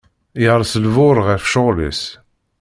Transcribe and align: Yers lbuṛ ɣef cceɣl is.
Yers 0.41 0.71
lbuṛ 0.85 1.17
ɣef 1.27 1.43
cceɣl 1.47 1.77
is. 1.89 2.01